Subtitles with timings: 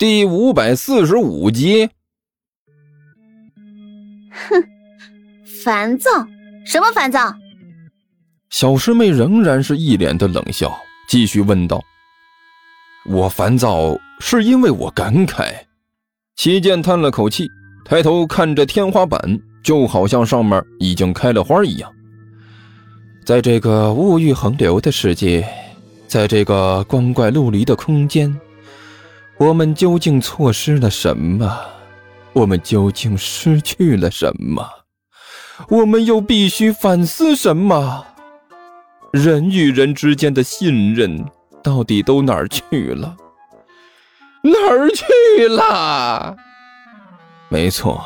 [0.00, 1.90] 第五百四十五集。
[4.30, 4.64] 哼，
[5.62, 6.08] 烦躁？
[6.64, 7.34] 什么烦躁？
[8.48, 10.74] 小师妹仍然是一脸的冷笑，
[11.06, 11.82] 继续问道
[13.12, 15.52] ：“我烦躁是因为我感慨。”
[16.34, 17.46] 齐剑叹了口气，
[17.84, 19.20] 抬头看着天花板，
[19.62, 21.92] 就好像上面已经开了花一样。
[23.26, 25.46] 在这个物欲横流的世界，
[26.06, 28.34] 在这个光怪陆离的空间，
[29.40, 31.58] 我们究竟错失了什么？
[32.34, 34.68] 我们究竟失去了什么？
[35.70, 38.04] 我们又必须反思什么？
[39.14, 41.24] 人与人之间的信任
[41.62, 43.16] 到底都哪儿去了？
[44.42, 46.36] 哪儿去了？
[47.48, 48.04] 没错，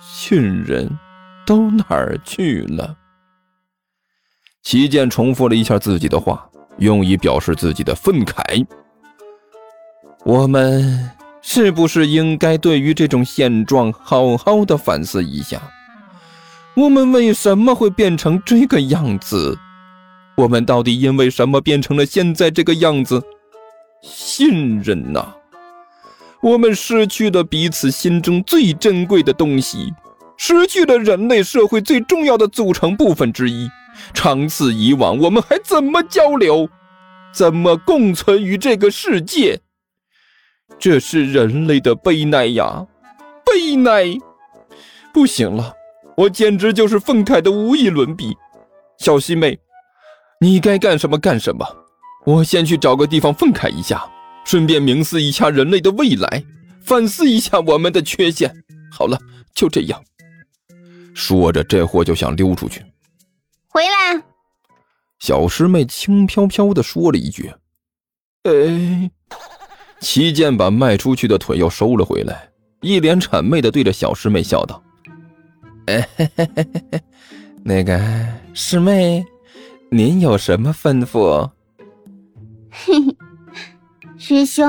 [0.00, 0.90] 信任
[1.46, 2.96] 都哪儿去了？
[4.64, 8.66] 齐剑重复了一下自己的话，用以表示自己的愤慨。
[10.24, 15.60] 我们是不是应该对于这种现状好好的反思一下？
[16.74, 19.58] 我们为什么会变成这个样子？
[20.36, 23.20] 我们到底因为什么变成了现在这个样子？
[24.00, 25.34] 信任呐！
[26.40, 29.92] 我们失去了彼此心中最珍贵的东西，
[30.36, 33.68] 失去了人类社会最重要的组成部分之一。
[34.14, 36.68] 长此以往，我们还怎么交流？
[37.34, 39.60] 怎么共存于这个世界？
[40.78, 42.86] 这是人类的悲哀呀！
[43.44, 44.18] 悲哀！
[45.12, 45.72] 不行了，
[46.16, 48.36] 我简直就是愤慨的无以伦比。
[48.98, 49.58] 小师妹，
[50.40, 51.64] 你该干什么干什么。
[52.24, 54.04] 我先去找个地方愤慨一下，
[54.44, 56.44] 顺便冥思一下人类的未来，
[56.80, 58.52] 反思一下我们的缺陷。
[58.90, 59.18] 好了，
[59.54, 60.02] 就这样。
[61.14, 62.84] 说着，这货就想溜出去。
[63.68, 64.22] 回来，
[65.20, 67.52] 小师妹轻飘飘的说了一句
[68.44, 69.10] ：“哎。”
[70.02, 72.50] 齐剑把迈出去的腿又收了回来，
[72.80, 74.82] 一脸谄媚的对着小师妹笑道
[75.86, 76.08] ：“哎，
[77.62, 78.00] 那个
[78.52, 79.24] 师妹，
[79.90, 81.48] 您有什么吩咐？”
[82.68, 83.16] 嘿嘿，
[84.18, 84.66] 师兄。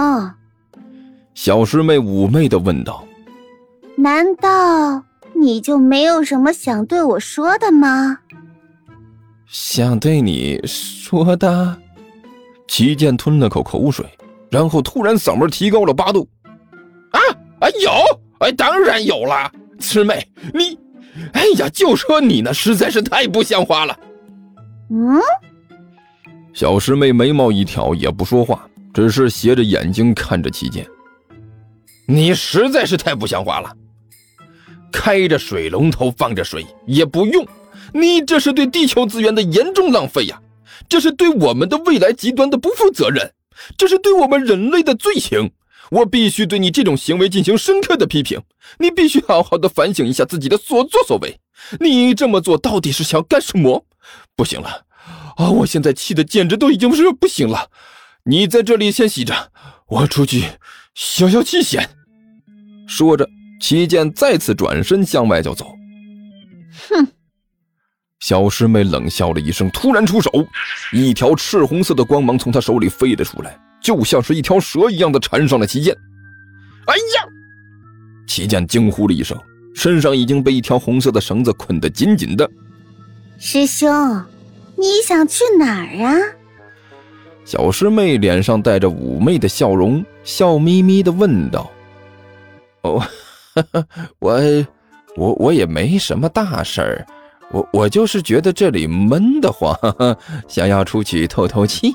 [1.34, 3.04] 小师妹妩媚的问道
[3.98, 8.20] ：“难道你就没有什么想对我说的吗？”
[9.50, 11.76] 想对你说的，
[12.68, 14.06] 齐剑吞了口口水，
[14.54, 16.30] 然后突然嗓门提高了八度
[17.10, 17.20] ：“啊
[17.60, 17.92] 啊有，
[18.38, 20.78] 哎当然有了，师妹你，
[21.34, 23.98] 哎呀就说你呢，实在是太不像话了。”
[24.94, 25.20] 嗯，
[26.54, 30.86] 小师妹眉毛一挑，也不说话，只是斜着眼睛看着齐剑
[32.06, 33.76] ：“你实在是太不像话了，
[34.92, 37.44] 开着水龙头放着水也不用。”
[37.92, 40.40] 你这是对地球资源的严重浪费呀！
[40.88, 43.32] 这是对我们的未来极端的不负责任，
[43.78, 45.52] 这是对我们人类的罪行。
[45.92, 48.42] 我必须对你这种行为进行深刻的批评。
[48.80, 51.40] 你必须好好的反省一下自己的所作所为。
[51.80, 53.86] 你这么做到底是想干什么？
[54.36, 54.86] 不行了，
[55.36, 55.50] 啊！
[55.52, 57.70] 我现在气的简直都已经是不行了。
[58.24, 59.52] 你在这里先洗着，
[59.88, 60.44] 我出去
[60.96, 61.88] 消消气先。
[62.88, 63.30] 说着，
[63.62, 65.76] 齐剑再次转身向外就走。
[68.24, 68.30] 哼。
[68.34, 70.32] 小师妹冷笑了一声，突然出手，
[70.94, 75.94] 一条赤红色的光芒从她手里飞了出来，就像是一条蛇一样的缠上了齐剑。
[76.86, 77.26] 哎呀！
[78.26, 79.38] 齐剑惊呼了一声，
[79.76, 82.50] 身上已经被一条红色的绳子捆得紧紧的。
[83.38, 83.90] 师兄，
[84.78, 86.16] 你想去哪儿啊？
[87.44, 91.70] 小师妹脸上带着妩媚的笑容，笑眯眯的问道
[92.84, 93.06] ：“哦，
[94.20, 94.40] 我，
[95.18, 97.06] 我，我也没什么大事儿。”
[97.54, 99.78] 我我就是觉得这里闷得慌，
[100.50, 101.94] 想要出去透透气。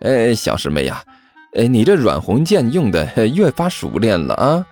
[0.00, 1.04] 呃， 小师妹呀，
[1.52, 4.66] 呃，你这软红剑用的越发熟练了啊。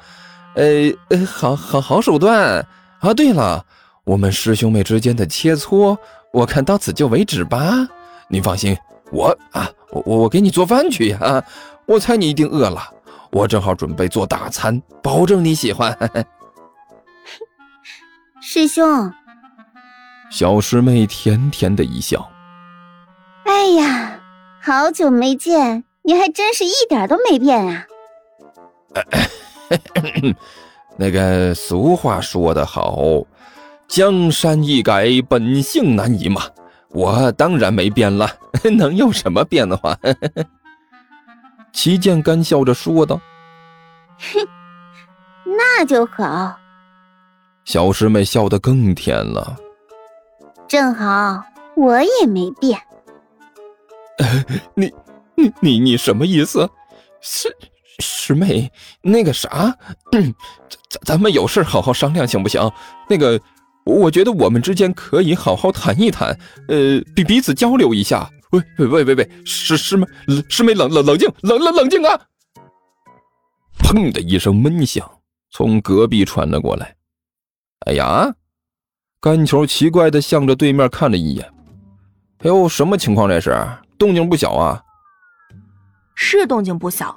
[0.55, 2.67] 呃呃，好好好手段
[2.99, 3.15] 啊。
[3.15, 3.65] 对了，
[4.05, 5.97] 我们师兄妹之间的切磋，
[6.33, 7.87] 我看到此就为止吧。
[8.29, 8.77] 你放心，
[9.13, 11.45] 我啊，我我给你做饭去呀。
[11.87, 12.83] 我猜你一定饿了，
[13.31, 15.95] 我正好准备做大餐，保证你喜欢。
[18.41, 19.13] 师兄。
[20.31, 22.31] 小师妹甜甜的一笑，
[23.45, 24.21] 哎呀，
[24.63, 27.87] 好久没见，你还真是一点都没变啊！
[30.97, 33.25] 那个俗话说得好，
[33.89, 36.43] 江山易改，本性难移嘛。
[36.91, 38.29] 我当然没变了，
[38.77, 39.99] 能有什么变化？
[41.73, 43.21] 齐剑干笑着说道
[44.19, 44.49] ：“哼，
[45.45, 46.57] 那就好。”
[47.65, 49.57] 小师妹笑得更甜了。
[50.71, 51.43] 正好
[51.75, 52.81] 我也没变，
[54.77, 54.95] 你
[55.35, 56.71] 你你你什么意思？
[57.21, 57.53] 师
[57.99, 58.71] 师妹，
[59.03, 59.77] 那个啥，
[60.13, 60.35] 咱
[61.05, 62.71] 咱们有事好好商量，行不行？
[63.09, 63.41] 那个，
[63.85, 66.39] 我觉得我们之间可以好好谈一谈，
[66.69, 68.31] 呃，彼彼此交流一下。
[68.53, 70.07] 喂喂喂喂喂，师师妹，
[70.49, 72.21] 师妹冷冷冷静，冷冷冷静啊！
[73.77, 75.19] 砰的一声闷响
[75.51, 76.95] 从隔壁传了过来。
[77.87, 78.33] 哎呀，
[79.23, 81.47] 甘球奇怪的向着对面看了一眼。
[82.39, 83.55] 哎呦，什么情况这是？
[83.99, 84.83] 动静不小啊！
[86.15, 87.15] 是动静不小。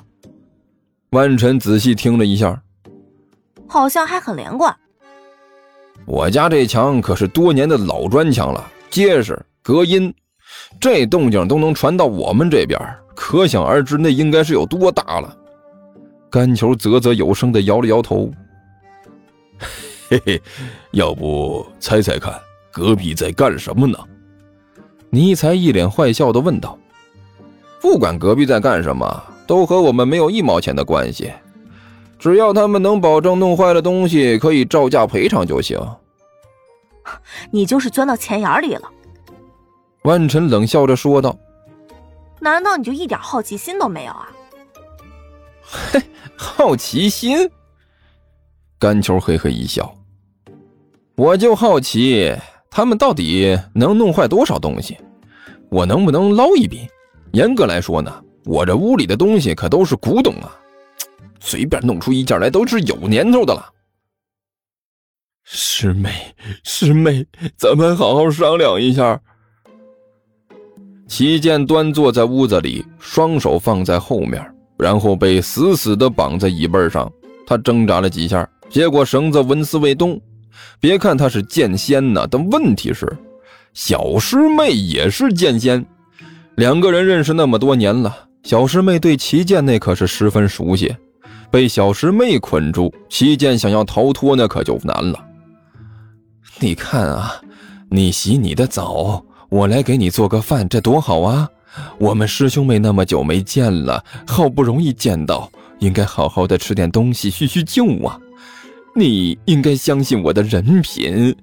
[1.12, 2.62] 万晨仔细听了一下，
[3.68, 4.76] 好像还很连贯。
[6.06, 10.14] 我家这墙可是多年的老砖墙了，结实，隔音。
[10.82, 12.78] 这动静都能传到我们这边，
[13.16, 15.38] 可想而知，那应该是有多大了。
[16.30, 18.30] 干球啧啧有声的摇了摇头，
[20.10, 20.42] 嘿嘿，
[20.92, 22.34] 要不猜猜看，
[22.72, 23.98] 隔壁在干什么呢？
[25.10, 26.78] 尼才一脸坏笑的问道
[27.80, 31.32] ：“不管隔壁在干什么，都和我们没有一毛钱的关系，
[32.18, 35.80] 只要他们能保证弄坏了东西可以照价赔偿就行。”
[37.52, 38.90] 你就是钻到钱眼里了。
[40.04, 41.38] 万晨冷笑着说道
[42.40, 44.30] ：“难道你就一点好奇心都没有啊
[45.92, 46.02] ？”“嘿，
[46.36, 47.50] 好奇心。”
[48.84, 49.96] 甘球嘿嘿一笑
[51.16, 52.36] ，“我就好奇
[52.70, 54.98] 他们到底能弄坏多少东西，
[55.72, 56.86] 我能不能捞一笔？
[57.32, 58.14] 严格来说呢，
[58.44, 60.60] 我这屋里的东西可都是古董啊，
[61.40, 63.72] 随便弄出一件来都是有年头的了。”
[65.48, 66.36] 师妹，
[66.66, 67.26] 师妹，
[67.56, 69.18] 咱们好好商量一下。
[71.08, 74.46] 齐剑端坐在屋子里，双手放在后面，
[74.78, 77.10] 然后被死死地绑在椅背上。
[77.46, 80.20] 他挣扎了几下，结果绳子纹丝未动。
[80.80, 83.08] 别看他是剑仙呢，但问题是，
[83.76, 85.86] 小师妹也是剑仙。
[86.56, 88.12] 两个人认识那么多年了，
[88.42, 90.96] 小师妹对齐剑那可是十分熟悉。
[91.52, 95.24] 被小师妹捆住，齐剑想要逃脱那可就难了。
[96.60, 97.40] 你看啊，
[97.90, 99.24] 你洗你的澡。
[99.50, 101.48] 我来给你做个饭，这多好啊！
[102.00, 108.18] 我们师兄妹那么久没见了，好不容易见到，应该好好的吃点东西叙叙旧啊！
[108.96, 111.36] 你应该相信我的人品，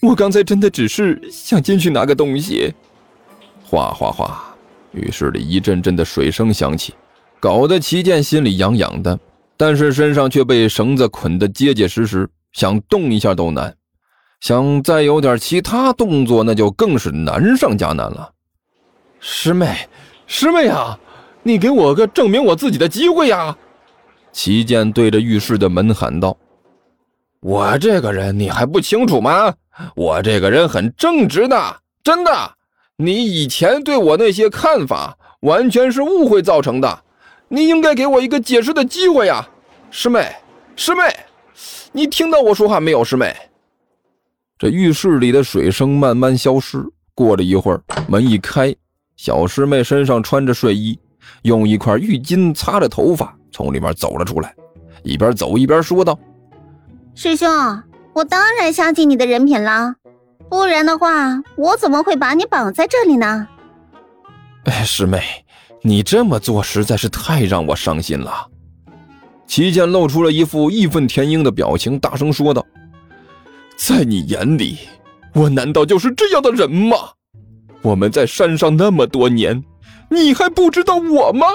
[0.00, 2.72] 我刚才真的只是想进去拿个东西。
[3.64, 4.54] 哗哗哗，
[4.92, 6.94] 浴室里一阵阵的水声响起，
[7.40, 9.18] 搞得齐剑心里痒痒的，
[9.56, 13.74] 但是身上却被绳子捆得结结实实，想动一下都难。
[14.40, 18.30] 想再有点其他动作，那就更是难上加难了。
[19.18, 19.88] 师妹，
[20.28, 20.96] 师妹啊，
[21.42, 23.56] 你给我个证明我自己的机会呀！
[24.30, 26.36] 齐剑对着浴室的门喊道
[27.46, 29.54] ：“我这个人你还不清楚吗？
[29.94, 32.32] 我这个人很正直的，真的。
[32.96, 37.04] 你以前对我那些看法，完全是误会造成的。
[37.46, 39.48] 你应该给我一个解释的机会呀，
[39.92, 40.34] 师妹，
[40.74, 41.02] 师妹，
[41.92, 43.32] 你听到我说话没有，师妹？”
[44.58, 46.84] 这浴室里的水声慢慢消失。
[47.14, 48.74] 过了一会儿，门一开，
[49.16, 50.98] 小师妹身上穿着睡衣，
[51.42, 54.52] 用一块浴巾擦着头发，从里面走了出来，
[55.04, 56.18] 一边走一边说道
[57.18, 57.48] ：“师兄，
[58.12, 59.94] 我当然相信你的人品了，
[60.50, 63.48] 不然的话，我怎么会把你绑在这里呢？”
[64.66, 65.22] 哎，师妹，
[65.80, 68.46] 你这么做实在是太让我伤心了。
[69.46, 72.62] 齐剑露出了一副义愤填膺的表情，大声说道。
[73.78, 74.76] 在你眼里，
[75.32, 76.98] 我难道就是这样的人吗？
[77.80, 79.64] 我们在山上那么多年，
[80.10, 81.46] 你还不知道我吗？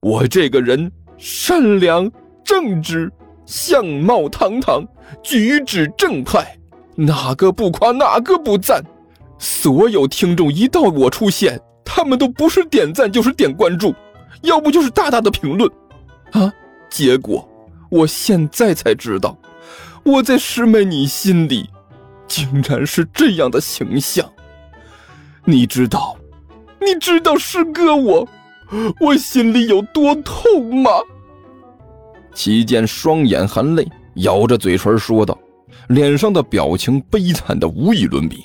[0.00, 2.10] 我这个人善良
[2.44, 3.08] 正直，
[3.50, 4.86] 相貌堂堂，
[5.24, 6.56] 举止正派，
[6.94, 8.80] 哪个不夸，哪个不赞？
[9.40, 13.92] 所有听众一到我出现，他们都不是点赞就是点关注，
[14.42, 15.68] 要不就是大大的评论，
[16.30, 16.52] 啊！
[16.88, 17.46] 结果
[17.88, 19.36] 我现在才知道。
[20.04, 21.68] 我在师妹你心里，
[22.28, 24.30] 竟然是这样的形象。
[25.44, 26.16] 你知道，
[26.80, 28.28] 你知道师哥我，
[29.00, 30.92] 我心里有多痛吗？
[32.34, 35.38] 齐剑双眼含泪，咬着嘴唇说道，
[35.88, 38.44] 脸上的表情悲惨的无与伦比。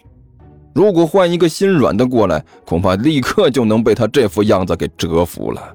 [0.74, 5.74] 如果换一个心软的过来，恐怕立刻就能被他这副样子给折服了。